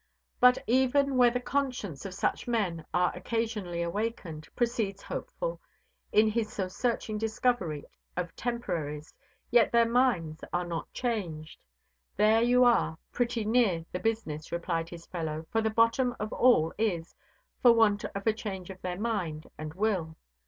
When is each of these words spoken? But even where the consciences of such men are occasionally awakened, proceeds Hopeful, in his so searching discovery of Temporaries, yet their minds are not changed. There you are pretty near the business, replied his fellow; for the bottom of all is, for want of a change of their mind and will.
But 0.39 0.57
even 0.65 1.15
where 1.15 1.29
the 1.29 1.39
consciences 1.39 2.07
of 2.07 2.15
such 2.15 2.47
men 2.47 2.87
are 2.91 3.15
occasionally 3.15 3.83
awakened, 3.83 4.49
proceeds 4.55 5.03
Hopeful, 5.03 5.61
in 6.11 6.27
his 6.27 6.51
so 6.51 6.67
searching 6.67 7.19
discovery 7.19 7.85
of 8.17 8.35
Temporaries, 8.35 9.13
yet 9.51 9.71
their 9.71 9.85
minds 9.87 10.43
are 10.51 10.65
not 10.65 10.91
changed. 10.91 11.61
There 12.17 12.41
you 12.41 12.63
are 12.63 12.97
pretty 13.11 13.45
near 13.45 13.85
the 13.91 13.99
business, 13.99 14.51
replied 14.51 14.89
his 14.89 15.05
fellow; 15.05 15.45
for 15.51 15.61
the 15.61 15.69
bottom 15.69 16.15
of 16.19 16.33
all 16.33 16.73
is, 16.79 17.13
for 17.61 17.71
want 17.71 18.03
of 18.03 18.25
a 18.25 18.33
change 18.33 18.71
of 18.71 18.81
their 18.81 18.97
mind 18.99 19.45
and 19.55 19.71
will. 19.75 20.15